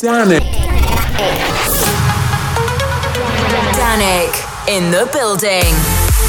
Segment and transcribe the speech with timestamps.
[0.00, 0.44] Danic.
[3.74, 4.30] Danic
[4.70, 5.74] in the building.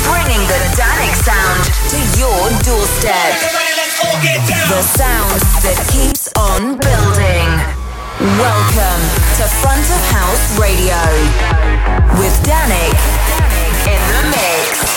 [0.09, 3.29] Bringing the Danic sound to your doorstep.
[4.73, 7.45] The sound that keeps on building.
[8.41, 9.05] Welcome
[9.37, 10.97] to Front of House Radio
[12.17, 12.97] with Danic
[13.85, 14.89] in the mix.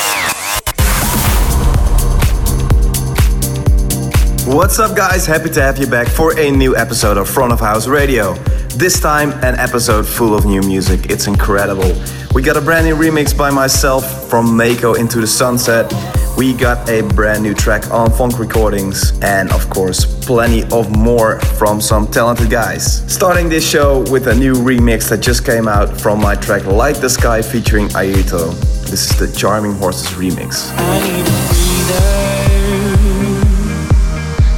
[4.46, 5.26] What's up, guys?
[5.26, 8.34] Happy to have you back for a new episode of Front of House Radio.
[8.76, 11.10] This time, an episode full of new music.
[11.10, 11.92] It's incredible.
[12.34, 15.92] We got a brand new remix by myself from Mako Into the Sunset.
[16.38, 21.38] We got a brand new track on Funk Recordings, and of course, plenty of more
[21.40, 23.04] from some talented guys.
[23.12, 26.96] Starting this show with a new remix that just came out from my track Light
[26.96, 28.58] the Sky featuring Ayuto.
[28.88, 30.72] This is the Charming Horses remix.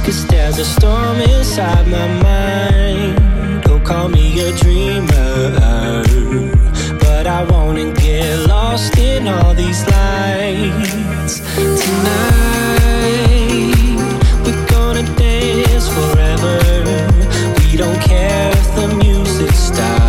[0.05, 2.84] Cause there's a storm inside my mind
[3.85, 5.53] call me a dreamer.
[6.99, 11.41] But I wanna get lost in all these lights
[11.81, 12.15] tonight.
[14.43, 16.57] We're gonna dance forever.
[17.59, 20.04] We don't care if the music stops.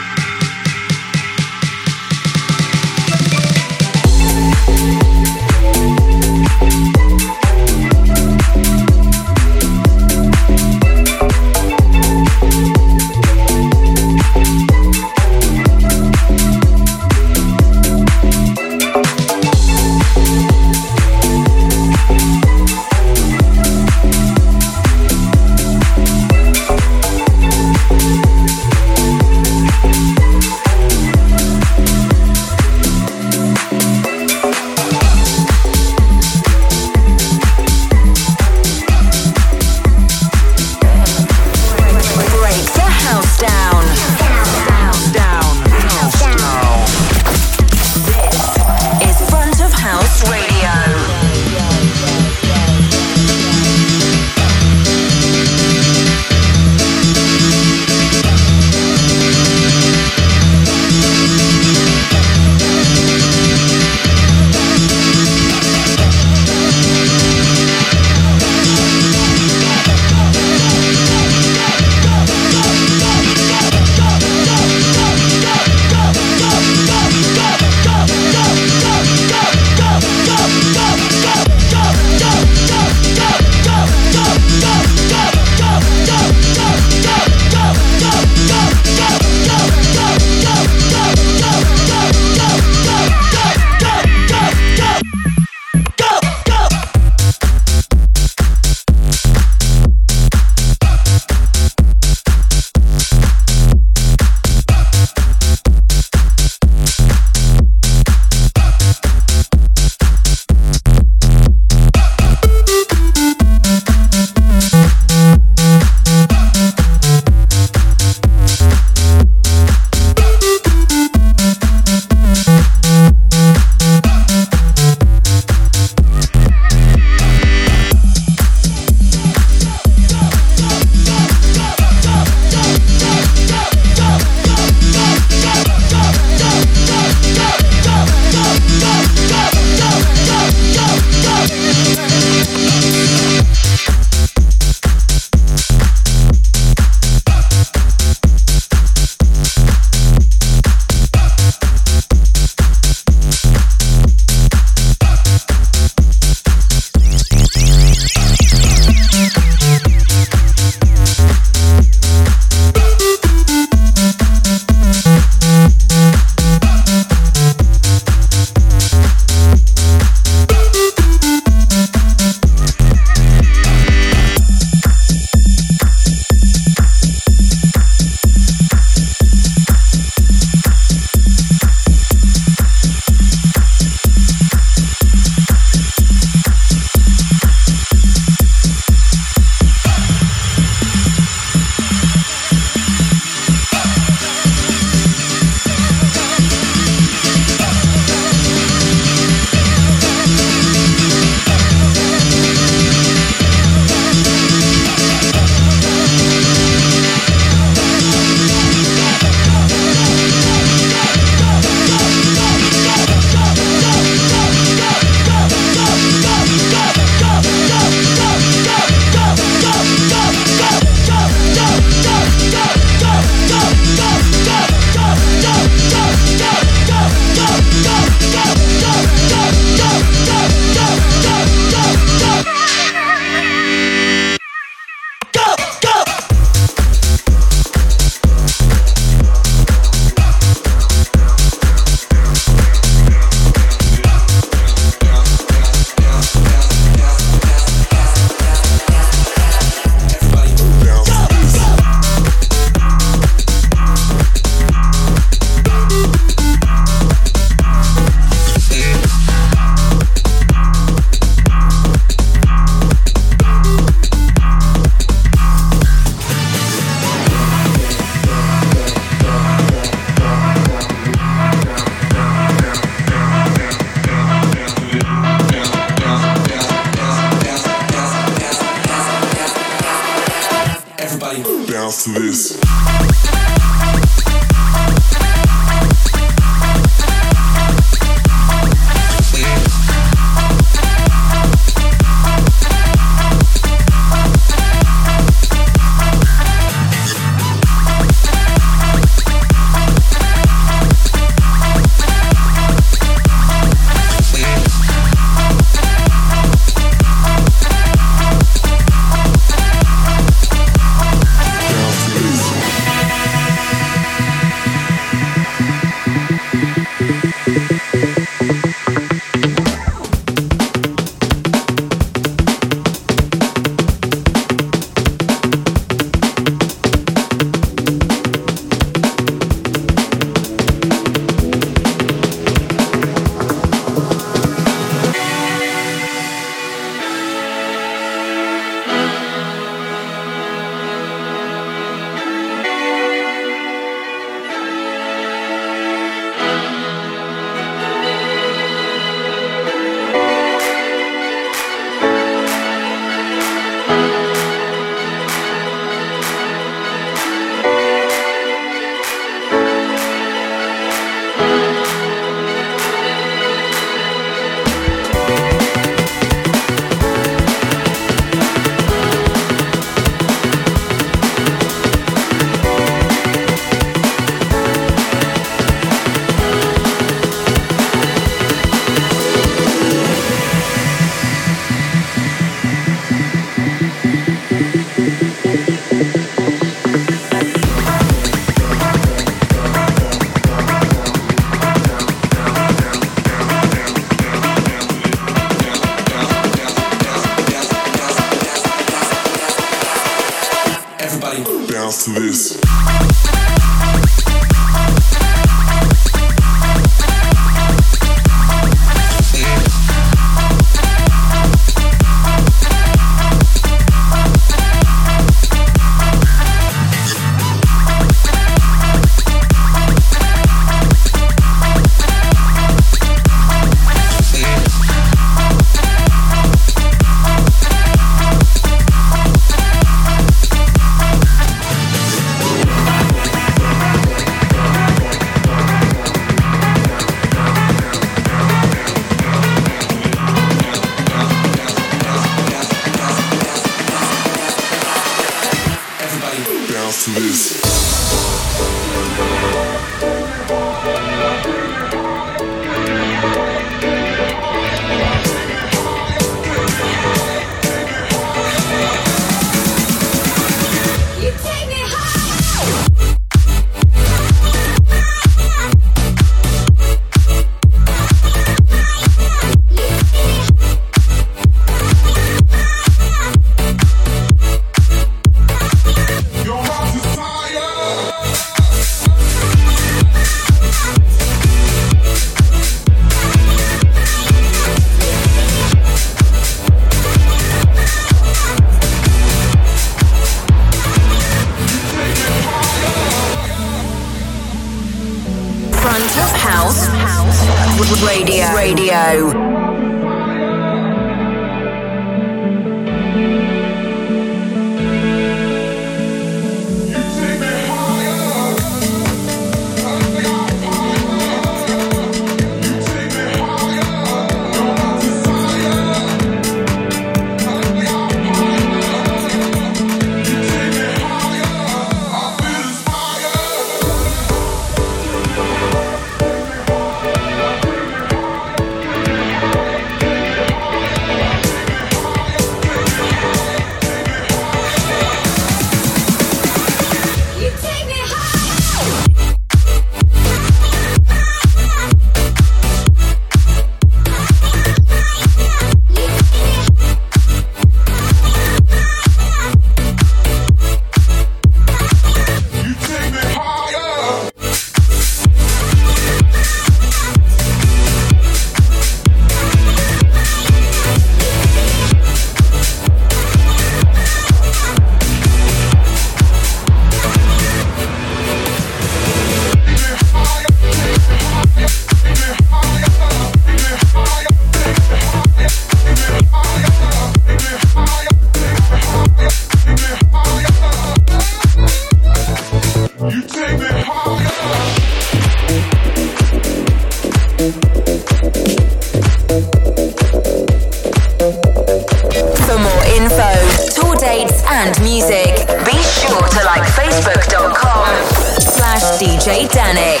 [599.31, 599.49] Danic.
[599.53, 600.00] Danic.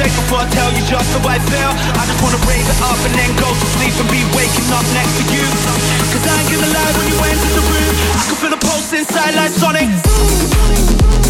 [0.00, 1.68] before I tell you just how I feel.
[1.68, 4.86] I just wanna raise it up and then go to sleep and be waking up
[4.96, 5.44] next to you.
[6.08, 8.92] Cause I ain't gonna lie when you enter the room I can feel the pulse
[8.92, 11.21] inside like Sonic.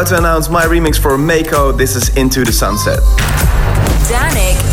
[0.00, 1.72] about to announce my remix for Mako.
[1.72, 3.00] This is Into the Sunset.
[4.08, 4.69] Danic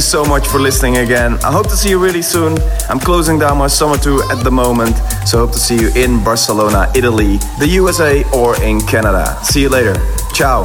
[0.00, 1.34] you so much for listening again.
[1.44, 2.56] I hope to see you really soon.
[2.88, 4.96] I'm closing down my summer tour at the moment,
[5.26, 9.38] so hope to see you in Barcelona, Italy, the USA, or in Canada.
[9.42, 9.94] See you later.
[10.32, 10.62] Ciao.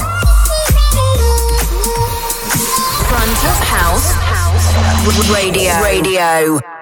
[3.10, 4.08] Front of House
[5.30, 5.82] Radio.
[5.82, 6.75] Radio.